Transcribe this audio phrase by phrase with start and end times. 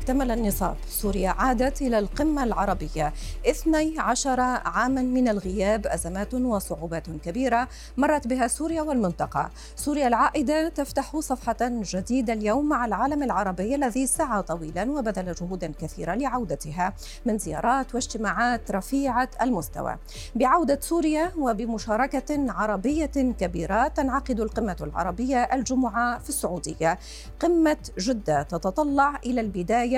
[0.00, 3.12] اكتمل النصاب سوريا عادت إلى القمة العربية.
[3.46, 9.50] 12 عاما من الغياب أزمات وصعوبات كبيرة مرت بها سوريا والمنطقة.
[9.76, 16.14] سوريا العائدة تفتح صفحة جديدة اليوم مع العالم العربي الذي سعى طويلا وبذل جهودا كثيرة
[16.14, 16.92] لعودتها
[17.26, 19.96] من زيارات واجتماعات رفيعة المستوى.
[20.34, 23.06] بعودة سوريا وبمشاركة عربية
[23.40, 26.98] كبيرة تنعقد القمة العربية الجمعة في السعودية.
[27.40, 29.89] قمة جدة تتطلع إلى البداية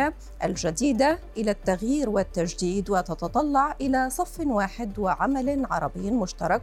[0.44, 6.62] الجديدة إلى التغيير والتجديد وتتطلع إلى صف واحد وعمل عربي مشترك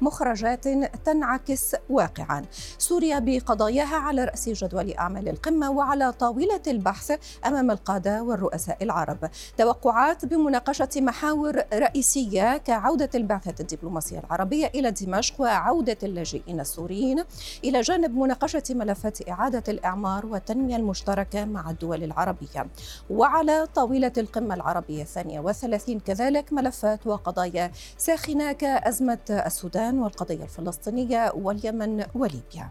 [0.00, 0.68] ومخرجات
[1.04, 2.42] تنعكس واقعا.
[2.78, 9.30] سوريا بقضاياها على رأس جدول أعمال القمة وعلى طاولة البحث أمام القادة والرؤساء العرب.
[9.58, 17.24] توقعات بمناقشة محاور رئيسية كعودة البعثة الدبلوماسية العربية إلى دمشق وعودة اللاجئين السوريين
[17.64, 22.57] إلى جانب مناقشة ملفات إعادة الإعمار والتنمية المشتركة مع الدول العربية.
[23.10, 32.04] وعلى طاولة القمة العربية الثانية والثلاثين كذلك ملفات وقضايا ساخنة كأزمة السودان والقضية الفلسطينية واليمن
[32.14, 32.70] وليبيا.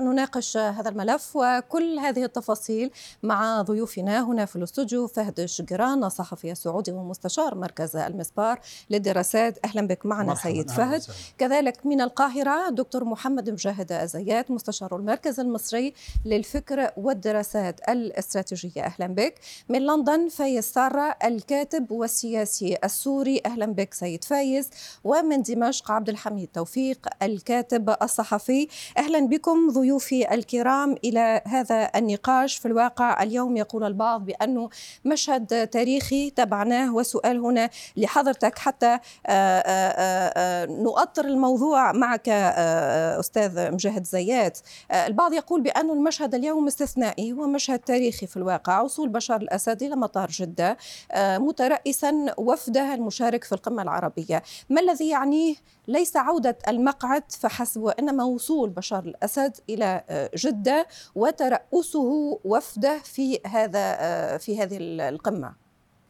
[0.00, 2.90] نناقش هذا الملف وكل هذه التفاصيل
[3.22, 9.58] مع ضيوفنا هنا في الاستوديو فهد الشقران الصحفي السعودي ومستشار مركز المسبار للدراسات.
[9.64, 11.02] أهلا بك معنا سيد فهد.
[11.38, 18.82] كذلك من القاهرة دكتور محمد مجاهد ازيات مستشار المركز المصري للفكر والدراسات الاستراتيجية.
[18.82, 19.34] أهلا بك.
[19.68, 23.42] من لندن فايز سارة الكاتب والسياسي السوري.
[23.46, 24.70] أهلا بك سيد فايز.
[25.04, 28.68] ومن دمشق عبد الحميد توفيق الكاتب الصحفي.
[28.98, 33.56] أهلا بكم ضيوفي الكرام إلى هذا النقاش في الواقع اليوم.
[33.56, 34.68] يقول البعض بأنه
[35.04, 44.04] مشهد تاريخي تبعناه وسؤال هنا لحضرتك حتى آه، آه، آه، نؤطر الموضوع معك أستاذ مجاهد
[44.04, 44.58] زيات.
[44.92, 48.80] البعض يقول بأن المشهد اليوم استثنائي ومشهد تاريخي في الواقع.
[48.80, 50.76] وصول بشار الاسد إلى مطار جدة
[51.16, 54.42] مترأسا وفده المشارك في القمة العربية.
[54.70, 55.54] ما الذي يعنيه
[55.88, 63.96] ليس عودة المقعد فحسب وإنما وصول بشار الأسد إلى آه، جدة وترأسه وفدة في هذا
[64.00, 65.54] آه، في هذه القمة.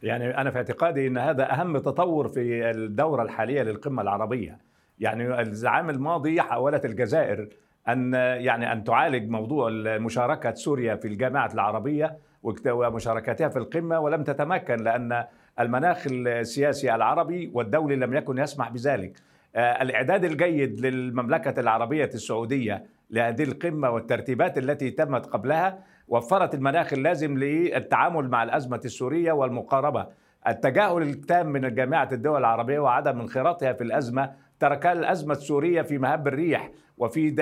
[0.03, 4.57] يعني أنا في اعتقادي أن هذا أهم تطور في الدورة الحالية للقمة العربية.
[4.99, 7.49] يعني العام الماضي حاولت الجزائر
[7.87, 12.17] أن يعني أن تعالج موضوع مشاركة سوريا في الجامعة العربية
[12.65, 15.25] ومشاركتها في القمة ولم تتمكن لأن
[15.59, 19.19] المناخ السياسي العربي والدولي لم يكن يسمح بذلك.
[19.55, 27.37] آه، الإعداد الجيد للمملكة العربية السعودية لهذه القمة والترتيبات التي تمت قبلها وفرت المناخ اللازم
[27.37, 30.07] للتعامل مع الأزمة السورية والمقاربة.
[30.47, 36.27] التجاهل التام من جامعة الدول العربية وعدم انخراطها في الأزمة ترك الأزمة السورية في مهب
[36.27, 37.35] الريح وفي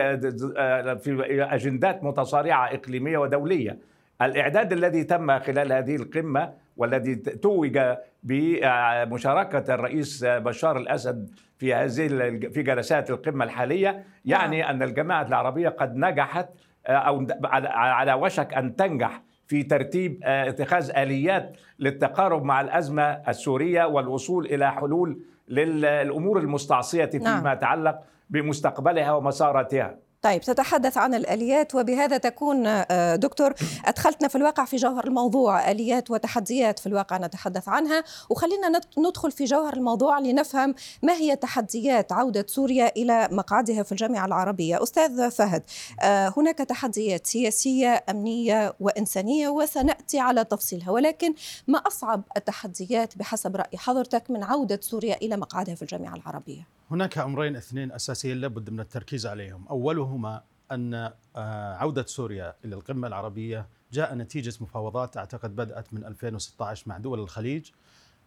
[0.58, 3.78] آه، في أجندات متصارعة إقليمية ودولية.
[4.22, 7.80] الإعداد الذي تم خلال هذه القمة والذي توج
[8.24, 12.08] بمشاركة الرئيس بشار الأسد في هذه
[12.50, 14.70] في جلسات القمة الحالية يعني نعم.
[14.70, 16.50] أن الجماعة العربية قد نجحت
[16.88, 17.28] أو
[17.76, 25.22] على وشك أن تنجح في ترتيب اتخاذ آليات للتقارب مع الأزمة السورية والوصول إلى حلول
[25.48, 27.48] للأمور المستعصية فيما نعم.
[27.48, 28.00] يتعلق
[28.30, 33.54] بمستقبلها ومساراتها طيب تتحدث عن الآليات وبهذا تكون آه، دكتور
[33.86, 35.72] أدخلتنا في الواقع في جوهر الموضوع.
[35.72, 38.04] آليات وتحديات في الواقع نتحدث عنها.
[38.30, 44.26] وخلينا ندخل في جوهر الموضوع لنفهم ما هي تحديات عودة سوريا إلى مقعدها في الجامعة
[44.26, 44.84] العربية.
[44.84, 45.64] أستاذ فهد
[46.02, 50.92] آه، هناك تحديات سياسية أمنية وإنسانية وسنأتي على تفصيلها.
[50.92, 51.34] ولكن
[51.68, 57.18] ما أصعب التحديات بحسب رأي حضرتك من عودة سوريا إلى مقعدها في الجامعة العربية؟ هناك
[57.18, 59.66] أمرين اثنين أساسيين لابد من التركيز عليهم،
[60.12, 60.94] اولهما أن
[61.36, 67.20] آه، عودة سوريا إلى القمة العربية جاء نتيجة مفاوضات أعتقد بدأت من 2016 مع دول
[67.20, 67.70] الخليج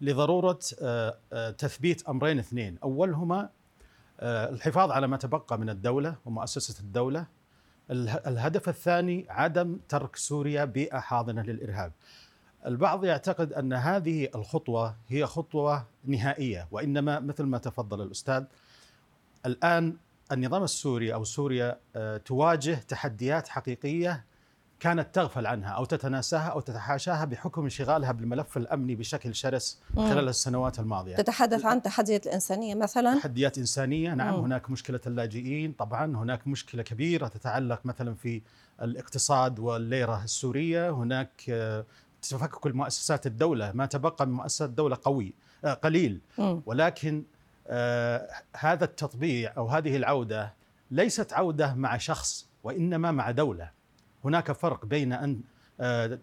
[0.01, 3.51] لضرورة آه، آه، تثبيت أمرين اثنين، أولهما
[4.23, 7.27] الحفاظ على ما تبقى من الدولة ومؤسسة الدولة.
[7.91, 11.93] الهدف الثاني عدم ترك سوريا بيئة حاضنة للإرهاب.
[12.67, 18.45] البعض يعتقد أن هذه الخطوة هي خطوة نهائية وإنما مثل ما تفضل الأستاذ
[19.47, 19.97] الآن
[20.33, 24.25] النظام السوري أو سوريا آه، تواجه تحديات حقيقية
[24.81, 30.79] كانت تغفل عنها أو تتناساها أو تتحاشاها بحكم انشغالها بالملف الأمني بشكل شرس خلال السنوات
[30.79, 31.17] الماضية.
[31.17, 34.41] تتحدث عن تحديات الإنسانية مثلا؟ تحديات إنسانية نعم مم.
[34.41, 38.43] هناك مشكلة اللاجئين طبعا هناك مشكلة كبيرة تتعلق مثلا في
[38.83, 41.85] الاقتصاد والليرة السورية هناك آه،
[42.23, 45.35] تفكك المؤسسات الدولة ما تبقى من مؤسسات الدولة قوي
[45.65, 46.21] آه، قليل
[46.67, 47.25] ولكن
[48.57, 50.55] هذا التطبيع أو هذه العودة
[50.91, 53.71] ليست عودة مع شخص وإنما مع دولة.
[54.25, 55.41] هناك فرق بين أن
[55.81, 56.19] آه،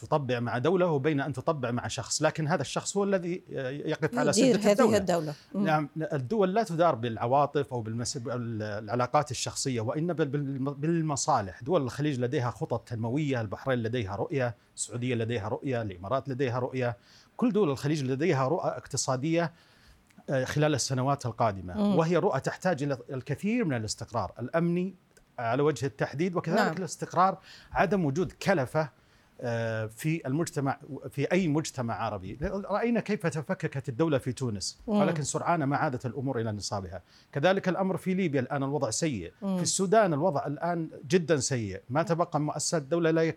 [0.00, 4.32] تطبع مع دولة وبين أن تطبع مع شخص لكن هذا الشخص هو الذي يقف على
[4.32, 4.96] سدة هذه الدولة.
[4.96, 10.12] الدولة نعم الدول لا تدار بالعواطف أو بالعلاقات الشخصية وإنما
[10.72, 11.62] بالمصالح.
[11.62, 16.96] دول الخليج لديها خطط تنموية البحرين لديها رؤية السعودية لديها رؤية الإمارات لديها رؤية
[17.36, 19.50] كل دول الخليج لديها رؤى اقتصادية آه،
[20.44, 21.96] خلال السنوات القادمة.
[21.96, 24.32] وهي رؤى تحتاج إلى الكثير من الاستقرار.
[24.38, 24.94] الأمني
[25.38, 26.72] على وجه التحديد وكذلك نعم.
[26.72, 27.38] الاستقرار
[27.72, 28.98] عدم وجود كلفة
[29.40, 30.78] آه، في المجتمع
[31.10, 32.38] في أي مجتمع عربي.
[32.42, 34.80] رأينا كيف تفككت الدولة في تونس.
[34.86, 37.02] ولكن سرعان ما عادت الأمور إلى نصابها.
[37.32, 39.32] كذلك الأمر في ليبيا الآن الوضع سيء.
[39.42, 39.56] مم.
[39.56, 41.80] في السودان الوضع الآن جدا سيء.
[41.90, 43.34] ما تبقى مؤسسات الدولة لا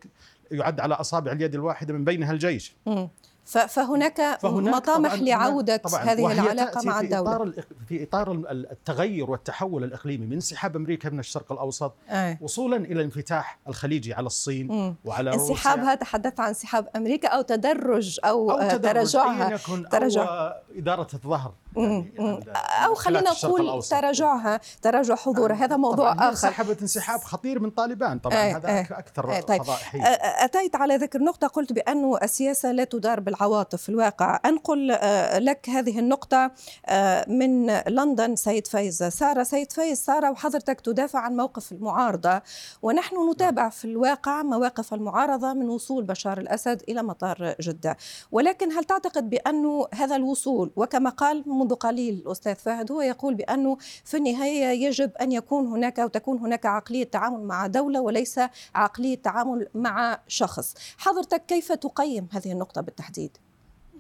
[0.52, 2.76] يعد على أصابع اليد الواحدة من بينها الجيش.
[2.86, 3.10] مم.
[3.46, 7.52] فهناك, فهناك مطامح لعودة طبعاً هذه العلاقة مع الدولة.
[7.52, 12.38] في إطار, في إطار التغير والتحول الإقليمي من انسحاب أمريكا من الشرق الأوسط أي.
[12.42, 14.96] وصولا إلى الانفتاح الخليجي على الصين مم.
[15.06, 19.58] وعلى انسحابها تحدثت عن انسحاب أمريكا أو تدرج أو, أو تراجعها.
[19.92, 21.54] تراجع أو إدارة الظهر.
[21.78, 26.36] أو خلينا نقول تراجعها تراجع حضورها هذا موضوع آخر.
[26.36, 28.20] سحبت انسحاب خطير من طالبان.
[28.20, 29.64] طبعا إيه هذا إيه أكثر إيه طيب.
[29.64, 30.04] فضائحيه
[30.46, 34.40] أتيت على ذكر نقطة قلت بانه السياسة لا تدار بالعواطف في الواقع.
[34.46, 36.52] أنقل آه، لك هذه النقطة
[36.86, 39.44] آه، من لندن سيد فايز سارة.
[39.44, 42.42] سيد فايز سارة وحضرتك تدافع عن موقف المعارضة.
[42.82, 47.98] ونحن نتابع في الواقع مواقف المعارضة من وصول بشار الأسد إلى مطار جدة.
[48.32, 53.78] ولكن هل تعتقد بانه هذا الوصول وكما قال منذ قليل الأستاذ فهد هو يقول بأنه
[54.06, 58.40] في النهاية يجب أن يكون هناك وتكون هناك عقلية تعامل مع دولة وليس
[58.76, 60.96] عقلية تعامل مع شخص.
[60.98, 63.38] حضرتك كيف تقيم هذه النقطة بالتحديد؟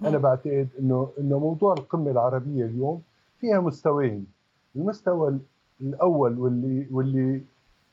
[0.05, 3.01] أنا بعتقد أنه أنه موضوع القمة العربية اليوم
[3.39, 4.27] فيها مستويين.
[4.75, 5.39] المستوى
[5.81, 7.41] الأول واللي واللي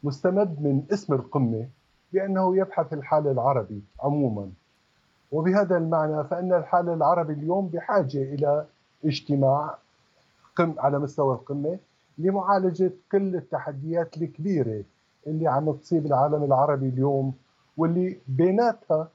[0.04, 1.68] مستمد من اسم القمة
[2.12, 4.50] بأنه يبحث الحال العربي عموما.
[5.32, 8.66] وبهذا المعنى فإن الحال العربي اليوم بحاجة إلى
[9.04, 9.78] اجتماع
[10.56, 11.78] قم على مستوى القمة
[12.18, 14.82] لمعالجة كل التحديات الكبيرة
[15.26, 17.34] اللي عم تصيب العالم العربي اليوم
[17.76, 19.08] واللي بيناتها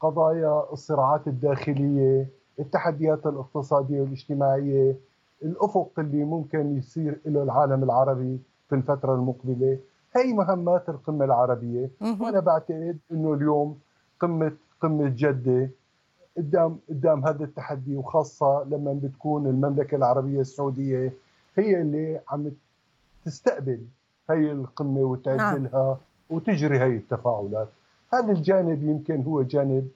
[0.00, 2.26] قضايا الصراعات الداخلية
[2.58, 4.96] التحديات الاقتصادية والاجتماعية
[5.42, 8.38] الأفق اللي ممكن يصير له العالم العربي
[8.68, 9.78] في الفترة المقبلة.
[10.16, 11.90] هي مهمات القمة العربية.
[12.20, 13.78] وأنا بعتقد أنه اليوم
[14.20, 15.70] قمة قمة جدة
[16.36, 21.12] قدام قدام هذا التحدي وخاصة لما بتكون المملكة العربية السعودية
[21.56, 22.50] هي اللي عم
[23.24, 23.80] تستقبل
[24.30, 25.98] هي القمة وتعد لها
[26.30, 27.68] وتجري هي التفاعلات.
[28.12, 29.88] هذا الجانب يمكن هو جانب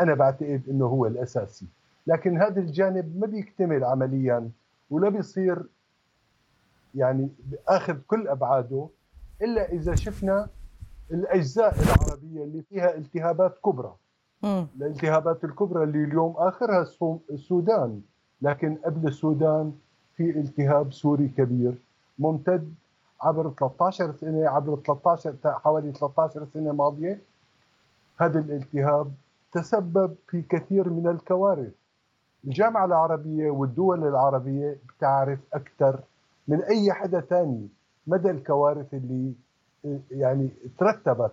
[0.00, 1.66] أنا بعتقد إنه هو الأساسي.
[2.06, 4.50] لكن هذا الجانب ما بيكتمل عمليا
[4.90, 5.62] ولا بيصير
[6.94, 7.28] يعني
[7.68, 8.88] اخذ كل أبعاده
[9.42, 10.48] إلا إذا شفنا
[11.10, 13.94] الأجزاء العربية اللي فيها التهابات كبرى.
[14.44, 16.86] الالتهابات الكبرى اللي اليوم آخرها
[17.30, 18.00] السودان.
[18.42, 19.72] لكن قبل السودان
[20.16, 21.74] في التهاب سوري كبير
[22.18, 22.74] ممتد
[23.22, 27.20] عبر 13 سنة عبر 13 حوالي 13 سنة ماضية.
[28.20, 29.12] هذا الالتهاب
[29.52, 31.72] تسبب في كثير من الكوارث.
[32.44, 36.00] الجامعة العربية والدول العربية بتعرف أكثر
[36.48, 37.68] من أي حدا ثاني
[38.06, 39.32] مدى الكوارث اللي
[40.10, 41.32] يعني ترتبت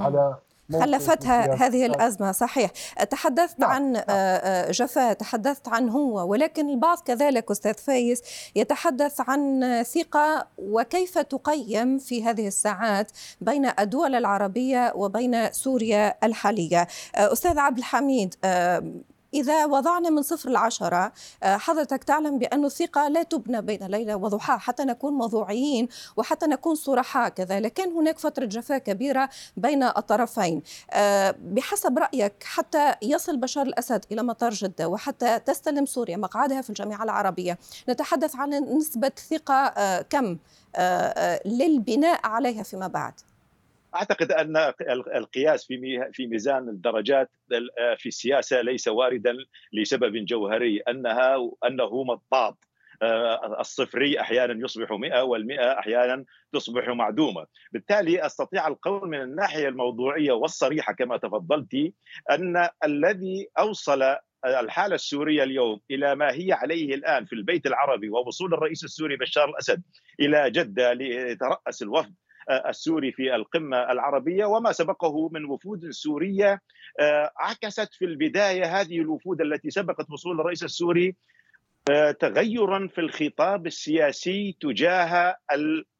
[0.00, 0.36] على
[0.72, 2.70] خلفتها هذه الأزمة صحيح
[3.10, 3.70] تحدثت نعم.
[3.70, 4.02] عن نعم.
[4.08, 8.22] آه، آه، جفا تحدثت عن هو ولكن البعض كذلك أستاذ فايز
[8.56, 13.10] يتحدث عن ثقة وكيف تقيم في هذه الساعات
[13.40, 18.34] بين الدول العربية وبين سوريا الحالية آه، أستاذ عبد الحميد
[19.34, 24.58] إذا وضعنا من صفر لعشرة آه، حضرتك تعلم بأن الثقة لا تبنى بين ليلة وضحاها
[24.58, 30.62] حتى نكون موضوعيين وحتى نكون صرحاء كذلك كان هناك فترة جفاء كبيرة بين الطرفين.
[30.90, 36.70] آه، بحسب رأيك حتى يصل بشار الأسد إلى مطار جدة وحتى تستلم سوريا مقعدها في
[36.70, 37.58] الجامعة العربية
[37.88, 40.38] نتحدث عن نسبة ثقة آه، كم
[41.44, 43.14] للبناء عليها فيما بعد؟
[43.98, 44.56] أعتقد أن
[45.16, 47.30] القياس في في ميزان الدرجات
[47.96, 49.36] في السياسة ليس واردا
[49.72, 51.36] لسبب جوهري أنها
[51.66, 52.58] أنه مطاط
[53.02, 60.32] آه، الصفري أحيانا يصبح 100 وال100 أحيانا تصبح معدومة، بالتالي أستطيع القول من الناحية الموضوعية
[60.32, 61.92] والصريحة كما تفضلت
[62.30, 68.54] أن الذي أوصل الحالة السورية اليوم إلى ما هي عليه الآن في البيت العربي ووصول
[68.54, 69.82] الرئيس السوري بشار الأسد
[70.20, 72.14] إلى جدة ليتراس الوفد
[72.50, 76.60] السوري في القمة العربية وما سبقه من وفود سورية
[77.00, 81.16] آه، عكست في البداية هذه الوفود التي سبقت وصول الرئيس السوري
[81.90, 85.36] آه، تغيرا في الخطاب السياسي تجاه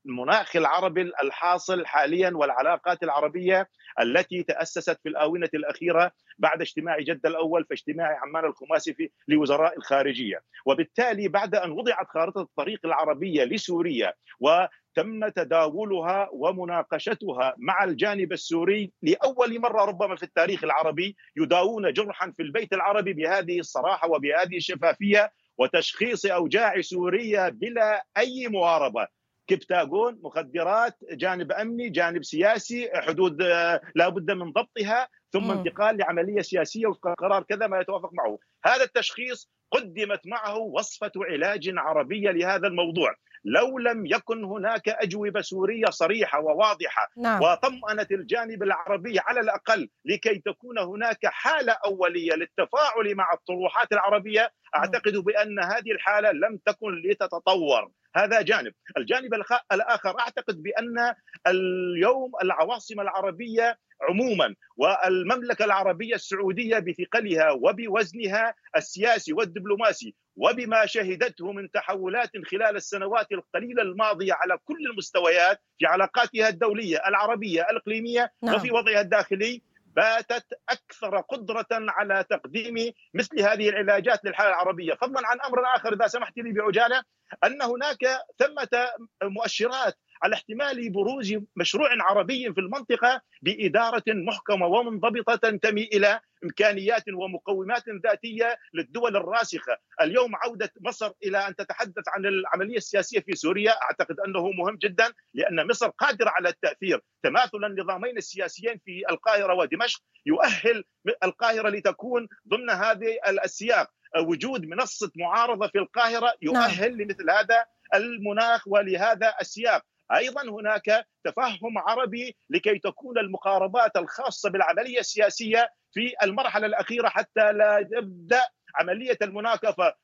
[0.08, 3.68] المناخ العربي الحاصل حاليا والعلاقات العربية
[4.00, 9.78] التي تأسست في الآونة الأخيرة بعد اجتماع جده الأول في اجتماع عمان الخماسي في لوزراء
[9.78, 18.92] الخارجية، وبالتالي بعد أن وضعت خارطة الطريق العربية لسوريا وتم تداولها ومناقشتها مع الجانب السوري
[19.02, 25.32] لأول مرة ربما في التاريخ العربي يداوون جرحا في البيت العربي بهذه الصراحة وبهذه الشفافية
[25.58, 29.17] وتشخيص أوجاع سوريا بلا أي مواربه
[29.48, 35.50] كبتاغون مخدرات جانب أمني جانب سياسي حدود آه، لا بد من ضبطها ثم.
[35.50, 38.38] انتقال لعملية سياسية وفق قرار كذا ما يتوافق معه.
[38.64, 43.14] هذا التشخيص قدمت معه وصفة علاج عربية لهذا الموضوع.
[43.48, 47.42] لو لم يكن هناك أجوبة سورية صريحة وواضحة نعم.
[47.42, 55.16] وطمأنت الجانب العربي على الأقل لكي تكون هناك حالة أولية للتفاعل مع الطروحات العربية أعتقد
[55.16, 57.90] بأن هذه الحالة لم تكن لتتطور.
[58.16, 58.72] هذا جانب.
[58.96, 59.34] الجانب
[59.72, 61.14] الآخر أعتقد بأن
[61.46, 72.30] اليوم العواصم العربية عموما والمملكة العربية السعودية بثقلها وبوزنها السياسي والدبلوماسي وبما شهدته من تحولات
[72.50, 78.54] خلال السنوات القليلة الماضية على كل المستويات في علاقاتها الدولية العربية الإقليمية نعم.
[78.54, 79.62] وفي وضعها الداخلي
[79.96, 86.06] باتت أكثر قدرة على تقديم مثل هذه العلاجات للحالة العربية، فضلا عن أمر آخر إذا
[86.06, 87.02] سمحت لي بعجالة
[87.44, 88.88] أن هناك ثمة
[89.22, 97.84] مؤشرات على احتمال بروز مشروع عربي في المنطقة بإدارة محكمة ومنضبطة تنتمي إلى إمكانيات ومقومات
[98.04, 104.20] ذاتية للدول الراسخة، اليوم عودة مصر إلى أن تتحدث عن العملية السياسية في سوريا أعتقد
[104.20, 110.84] أنه مهم جدا لأن مصر قادرة على التأثير، تماثل النظامين السياسيين في القاهرة ودمشق يؤهل
[111.24, 116.36] القاهرة لتكون ضمن هذه السياق، وجود منصة معارضة في القاهرة نعم.
[116.42, 117.00] يؤهل نعم.
[117.00, 119.82] لمثل هذا المناخ ولهذا السياق
[120.14, 127.88] أيضا هناك تفهم عربي لكي تكون المقاربات الخاصة بالعملية السياسية في المرحلة الأخيرة حتى لا
[127.92, 128.40] يبدا
[128.74, 129.94] عملية المناكفة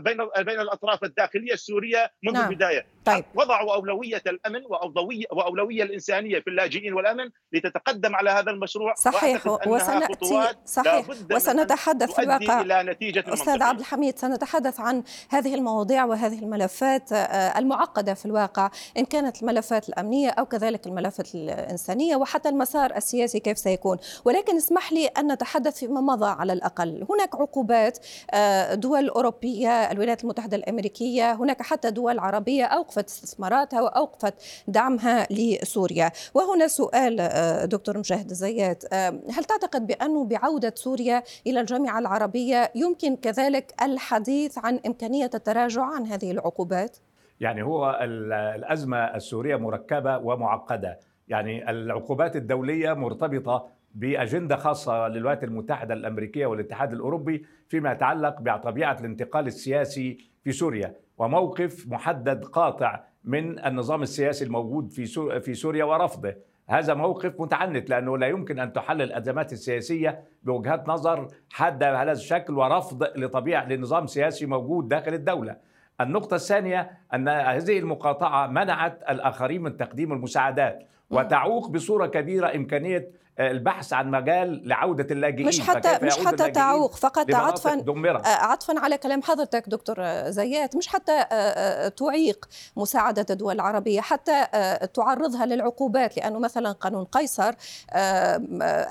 [0.00, 2.50] بين بين الأطراف الداخلية السورية منذ نعم.
[2.50, 3.24] البداية طيب.
[3.34, 8.94] وضعوا أولوية الأمن واولويه وأولوية الإنسانية في اللاجئين والأمن لتتقدم على هذا المشروع.
[8.94, 12.60] صحيح وسناتي صحيح وسنتحدث في الواقع.
[12.60, 18.70] إلى نتيجة أستاذ عبد الحميد سنتحدث عن هذه المواضيع وهذه الملفات آه، المعقدة في الواقع
[18.96, 23.98] إن كانت الملفات الأمنية أو كذلك الملفات الإنسانية وحتى المسار السياسي كيف سيكون.
[24.24, 27.06] ولكن اسمح لي أن نتحدث فيما مضى على الأقل.
[27.10, 27.98] هناك عقوبات
[28.30, 34.34] آه، دول أوروبية الولايات المتحدة الأمريكية هناك حتى دول عربية أوقفت استثماراتها وأوقفت
[34.68, 41.60] دعمها لسوريا وهنا سؤال آه، دكتور مجاهد زيات آه، هل تعتقد بأنه بعودة سوريا إلى
[41.60, 46.96] الجامعة العربية يمكن كذلك الحديث عن إمكانية التراجع عن هذه العقوبات؟
[47.40, 56.46] يعني هو الأزمة السورية مركبة ومعقدة يعني العقوبات الدولية مرتبطة بأجندة خاصة للولايات المتحدة الأمريكية
[56.46, 64.44] والاتحاد الأوروبي فيما يتعلق بطبيعه الانتقال السياسي في سوريا وموقف محدد قاطع من النظام السياسي
[64.44, 65.06] الموجود في
[65.40, 66.34] في سوريا ورفضه
[66.68, 72.52] هذا موقف متعنت لأنه لا يمكن أن تحل الأزمات السياسية بوجهات نظر حادة بهذا الشكل
[72.58, 75.56] ورفض لطبيعة لنظام سياسي موجود داخل الدولة.
[76.00, 83.92] النقطة الثانية أن هذه المقاطعة منعت الآخرين من تقديم المساعدات وتعوق بصورة كبيرة إمكانية البحث
[83.92, 87.84] عن مجال لعودة اللاجئين مش حتى مش حتى تعوق فقط عطفا
[88.16, 90.76] آه، عطفا على كلام حضرتك دكتور زيات.
[90.76, 94.46] مش حتى آه، آه، تعيق مساعدة الدول العربية حتى
[94.94, 97.54] تعرضها للعقوبات لأنه مثلا قانون قيصر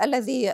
[0.04, 0.54] الذي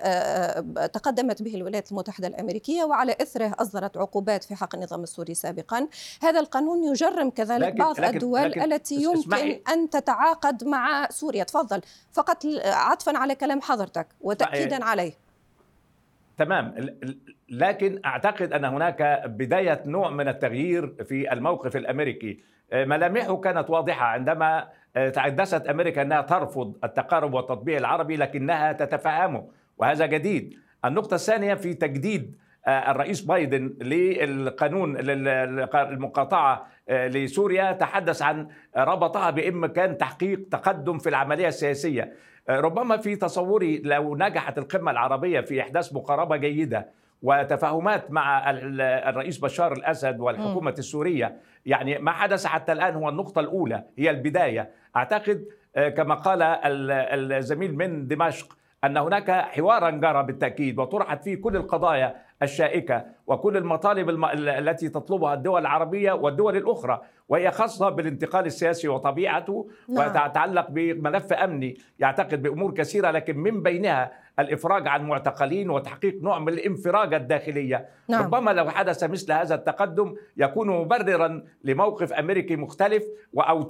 [0.93, 5.87] تقدمت به الولايات المتحدة الأمريكية وعلى إثره أصدرت عقوبات في حق النظام السوري سابقا.
[6.21, 11.43] هذا القانون يجرم كذلك لكن بعض لكن الدول لكن التي يمكن أن تتعاقد مع سوريا.
[11.43, 11.81] تفضل.
[12.11, 15.13] فقط عطفا على كلام حضرتك حضرتك وتأكيدا عليه.
[16.37, 16.75] تمام.
[17.49, 22.39] لكن أعتقد أن هناك بداية نوع من التغيير في الموقف الأمريكي.
[22.73, 29.47] آه، ملامحه كانت واضحة عندما آه، تحدثت أمريكا أنها ترفض التقارب والتطبيع العربي لكنها تتفهمه
[29.77, 30.59] وهذا جديد.
[30.85, 32.35] النقطة الثانية في تجديد
[32.67, 34.97] آه، الرئيس بايدن للقانون
[35.75, 42.13] المقاطعة لسوريا تحدث عن ربطها بإمكان تحقيق تقدم في العملية السياسية.
[42.49, 46.87] ربما في تصوري لو نجحت القمة العربية في إحداث مقاربة جيدة
[47.23, 48.51] وتفاهمات مع
[49.09, 54.69] الرئيس بشار الأسد والحكومة السورية يعني ما حدث حتى الآن هو النقطة الأولى هي البداية.
[54.95, 56.41] أعتقد آه، كما قال
[57.31, 64.09] الزميل من دمشق أن هناك حوارا جرى بالتأكيد وطرحت فيه كل القضايا الشائكة وكل المطالب
[64.09, 64.25] الم...
[64.47, 70.09] التي تطلبها الدول العربية والدول الأخرى وهي خاصة بالانتقال السياسي وطبيعته نعم.
[70.09, 76.49] وتتعلق بملف أمني يعتقد بأمور كثيرة لكن من بينها الإفراج عن معتقلين وتحقيق نوع من
[76.49, 78.23] الانفراجه الداخلية نعم.
[78.23, 83.03] ربما لو حدث مثل هذا التقدم يكون مبررا لموقف أمريكي مختلف
[83.37, 83.61] أو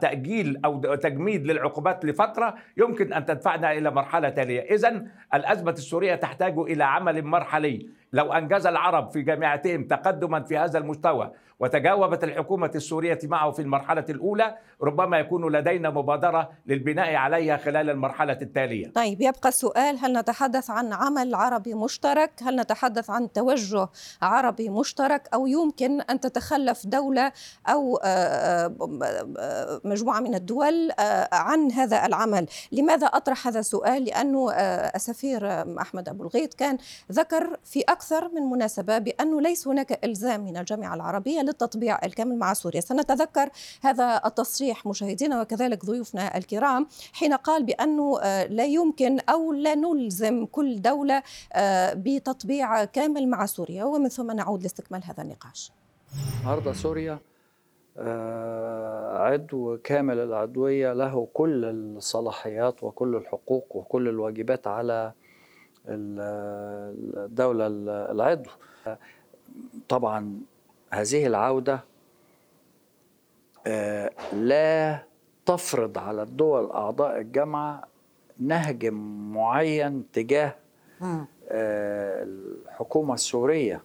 [0.00, 6.58] تأجيل أو تجميد للعقوبات لفترة يمكن أن تدفعنا إلى مرحلة تالية اذا الأزمة السورية تحتاج
[6.58, 13.18] إلى عمل مرحلي لو أنجز العرب في جامعتهم تقدما في هذا المستوى وتجاوبت الحكومة السورية
[13.24, 18.92] معه في المرحلة الأولى ربما يكون لدينا مبادرة للبناء عليها خلال المرحلة التالية.
[18.92, 23.88] طيب يبقى السؤال هل نتحدث عن عمل عربي مشترك؟ هل نتحدث عن توجه
[24.22, 27.32] عربي مشترك؟ أو يمكن أن تتخلف دولة
[27.68, 28.74] أو آه،
[29.38, 34.52] آه، مجموعة من الدول آه، عن هذا العمل؟ لماذا أطرح هذا السؤال؟ لأنه
[34.94, 35.48] السفير
[35.80, 36.78] أحمد أبو الغيط كان
[37.12, 42.52] ذكر في أكثر من مناسبة بأنه ليس هناك إلزام من الجامعة العربية للتطبيع الكامل مع
[42.52, 42.80] سوريا.
[42.80, 43.48] سنتذكر
[43.82, 50.46] هذا التصريح مشاهدينا وكذلك ضيوفنا الكرام حين قال بأنه آه، لا يمكن أو لا نلزم
[50.46, 53.84] كل دولة آه، بتطبيع كامل مع سوريا.
[53.84, 55.72] ومن ثم نعود لاستكمال هذا النقاش.
[56.40, 57.18] النهارده سوريا
[57.98, 65.12] آه، عضو كامل العضوية له كل الصلاحيات وكل الحقوق وكل الواجبات على
[65.88, 67.66] الدولة
[68.10, 68.50] العضو
[69.88, 70.40] طبعا
[70.90, 71.84] هذه العودة
[73.66, 75.02] آه، لا
[75.46, 77.84] تفرض على الدول أعضاء الجامعة
[78.40, 78.86] نهج
[79.32, 80.54] معين تجاه
[81.02, 83.82] آه، الحكومة السورية.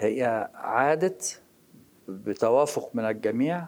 [0.00, 1.40] هي عادت
[2.08, 3.64] بتوافق من الجميع.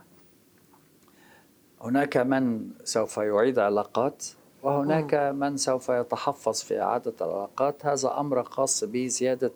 [1.80, 4.24] هناك من سوف يعيد علاقات
[4.62, 7.86] وهناك من سوف يتحفظ في إعادة العلاقات.
[7.86, 9.52] هذا أمر خاص بزيادة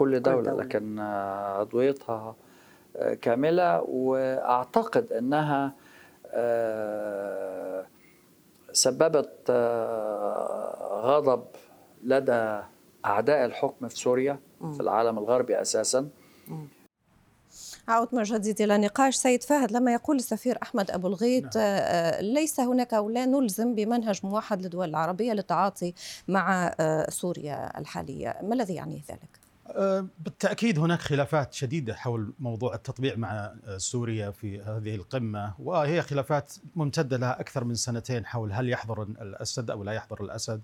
[0.00, 2.36] كل دولة لكن عضويتها
[2.96, 3.80] آه، كاملة.
[3.80, 5.74] وأعتقد أنها
[6.26, 7.86] آه،
[8.72, 11.44] سببت آه، غضب
[12.04, 12.60] لدى
[13.04, 14.38] أعداء الحكم في سوريا
[14.72, 16.08] في العالم الغربي أساساً.
[17.88, 19.72] أعود من جديد إلى نقاش سيد فهد.
[19.72, 22.14] لما يقول السفير أحمد أبو الغيط نعم.
[22.20, 25.94] ليس هناك أو لا نلزم بمنهج موحد للدول العربية للتعاطي
[26.28, 26.74] مع
[27.08, 28.36] سوريا الحالية.
[28.42, 29.39] ما الذي يعني ذلك؟
[29.76, 36.52] أه، بالتأكيد هناك خلافات شديدة حول موضوع التطبيع مع سوريا في هذه القمة وهي خلافات
[36.76, 40.60] ممتدة لها أكثر من سنتين حول هل يحضر الأسد أو لا يحضر الأسد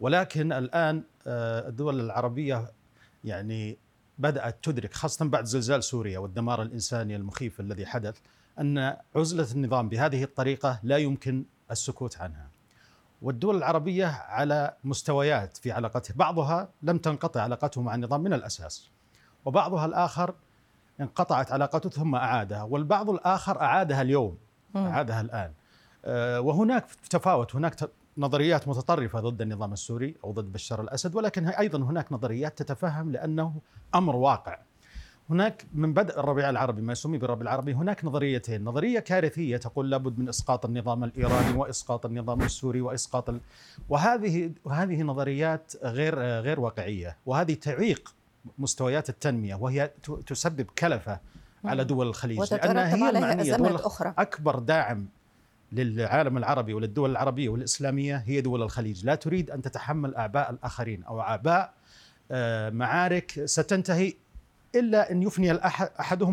[0.00, 2.72] ولكن الآن أه، الدول العربية
[3.24, 3.78] يعني
[4.18, 8.18] بدأت تدرك خاصة بعد زلزال سوريا والدمار الإنساني المخيف الذي حدث
[8.60, 12.55] أن عزلة النظام بهذه الطريقة لا يمكن السكوت عنها.
[13.22, 16.14] والدول العربية على مستويات في علاقتها.
[16.16, 18.90] بعضها لم تنقطع علاقته مع النظام من الأساس
[19.44, 20.34] وبعضها الآخر
[21.00, 24.38] انقطعت علاقته ثم أعادها والبعض الآخر أعادها اليوم
[24.76, 25.52] أعادها الآن.
[26.04, 31.78] آه، وهناك تفاوت هناك نظريات متطرفة ضد النظام السوري أو ضد بشار الأسد ولكن أيضا
[31.78, 33.54] هناك نظريات تتفهم لأنه
[33.94, 34.58] أمر واقع.
[35.30, 38.64] هناك من بدء الربيع العربي ما يسمى بالربيع العربي هناك نظريتين.
[38.64, 43.40] نظرية كارثية تقول لابد من إسقاط النظام الإيراني وإسقاط النظام السوري وإسقاط ال...
[43.88, 47.16] وهذه وهذه نظريات غير غير واقعية.
[47.26, 48.14] وهذه تعيق
[48.58, 49.90] مستويات التنمية وهي
[50.26, 51.20] تسبب كلفة
[51.64, 54.14] على دول الخليج لأنها هي المعنية دول أخرى.
[54.18, 55.06] أكبر داعم
[55.72, 59.06] للعالم العربي وللدول العربية والإسلامية هي دول الخليج.
[59.06, 61.72] لا تريد أن تتحمل أعباء الآخرين أو أعباء
[62.30, 63.42] آه، معارك.
[63.44, 64.14] ستنتهي
[64.78, 65.50] إلا أن يفني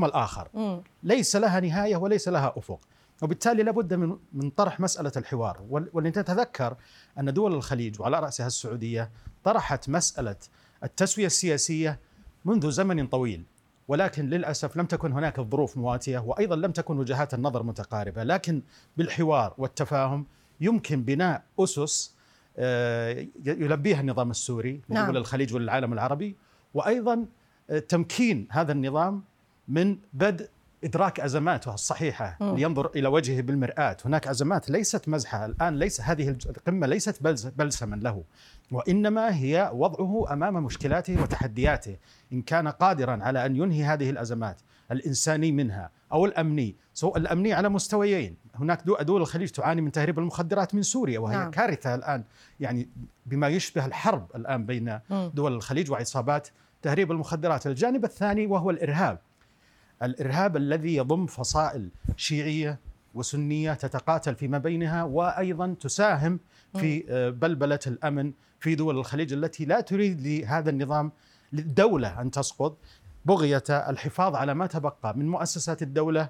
[0.05, 0.47] الآخر.
[0.53, 0.81] م.
[1.03, 2.79] ليس لها نهاية وليس لها أفق.
[3.21, 5.61] وبالتالي لابد من من طرح مسألة الحوار.
[5.69, 6.75] ولنتذكر
[7.19, 9.09] أن دول الخليج وعلى رأسها السعودية
[9.43, 10.35] طرحت مسألة
[10.83, 11.99] التسوية السياسية
[12.45, 13.43] منذ زمن طويل.
[13.87, 18.23] ولكن للأسف لم تكن هناك الظروف مواتية وأيضا لم تكن وجهات النظر متقاربة.
[18.23, 18.61] لكن
[18.97, 20.25] بالحوار والتفاهم
[20.61, 22.15] يمكن بناء أسس
[22.57, 25.17] آه، يلبيها النظام السوري لدول نعم.
[25.17, 26.35] الخليج وللعالم العربي.
[26.73, 27.25] وأيضا
[27.89, 29.23] تمكين هذا النظام
[29.67, 30.49] من بدء
[30.83, 32.55] إدراك أزماته الصحيحة م.
[32.55, 37.23] لينظر إلى وجهه بالمرآة، هناك أزمات ليست مزحة، الآن ليس هذه القمة ليست
[37.57, 38.23] بلسما له،
[38.71, 41.97] وإنما هي وضعه أمام مشكلاته وتحدياته،
[42.33, 47.69] إن كان قادرا على أن ينهي هذه الأزمات الإنساني منها أو الأمني، سواء الأمني على
[47.69, 51.51] مستويين، هناك دول الخليج تعاني من تهريب المخدرات من سوريا وهي نعم.
[51.51, 52.23] كارثة الآن.
[52.59, 52.89] يعني
[53.25, 56.47] بما يشبه الحرب الآن بين دول الخليج وعصابات
[56.83, 57.67] تهريب المخدرات.
[57.67, 59.19] الجانب الثاني وهو الإرهاب.
[60.03, 62.79] الإرهاب الذي يضم فصائل شيعية
[63.13, 66.39] وسنية تتقاتل فيما بينها وأيضا تساهم
[66.75, 71.11] في آه، بلبلة الأمن في دول الخليج التي لا تريد لهذا النظام
[71.53, 72.77] للدولة أن تسقط.
[73.25, 76.29] بغية الحفاظ على ما تبقى من مؤسسات الدولة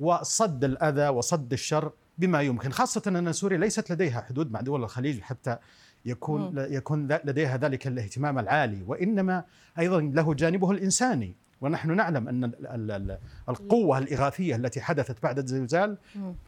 [0.00, 5.20] وصد الأذى وصد الشر بما يمكن خاصة أن سوريا ليست لديها حدود مع دول الخليج
[5.20, 5.58] حتى
[6.04, 9.44] يكون يكون لديها ذلك الاهتمام العالي وإنما
[9.78, 11.34] أيضا له جانبه الإنساني.
[11.60, 15.98] ونحن نعلم أن القوة الإغاثية التي حدثت بعد الزلزال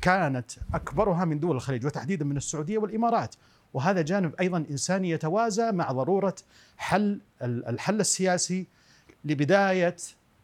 [0.00, 3.34] كانت أكبرها من دول الخليج وتحديدا من السعودية والإمارات.
[3.74, 6.34] وهذا جانب أيضا إنساني يتوازى مع ضرورة
[6.76, 8.66] حل الحل السياسي
[9.24, 9.96] لبداية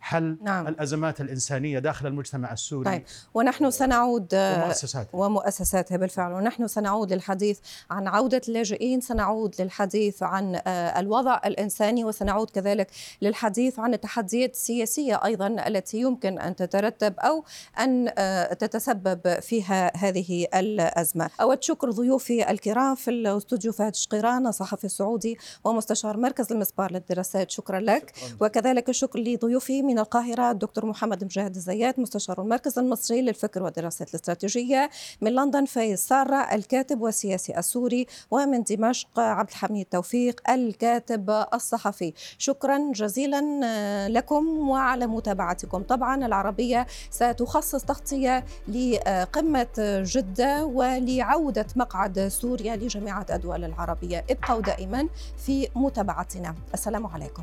[0.02, 0.68] حل نعم.
[0.68, 3.02] الأزمات الإنسانية داخل المجتمع السوري طيب
[3.34, 7.58] ونحن سنعود ومؤسساتها ومؤسساتها بالفعل ونحن سنعود للحديث
[7.90, 12.90] عن عودة اللاجئين سنعود للحديث عن آه، الوضع الإنساني وسنعود كذلك
[13.22, 17.44] للحديث عن التحديات السياسية أيضا التي يمكن أن تترتب أو
[17.78, 21.30] أن آه، تتسبب فيها هذه الأزمة.
[21.40, 27.80] أود شكر ضيوفي الكرام في الاستوديو فهد شقيران الصحفي السعودي ومستشار مركز المسبار للدراسات شكرا
[27.80, 28.46] لك شكرا.
[28.46, 34.90] وكذلك الشكر لضيوفي من القاهرة الدكتور محمد مجاهد الزيات مستشار المركز المصري للفكر والدراسات الاستراتيجية
[35.20, 42.12] من لندن فايز سارة الكاتب والسياسي السوري ومن دمشق عبد الحميد توفيق الكاتب الصحفي.
[42.38, 45.82] شكرا جزيلا آه، لكم وعلى متابعتكم.
[45.82, 54.24] طبعا العربية ستخصص تغطية لقمة جدة ولعودة مقعد سوريا لجامعة الدول العربية.
[54.30, 55.08] ابقوا دائما
[55.46, 56.54] في متابعتنا.
[56.74, 57.42] السلام عليكم.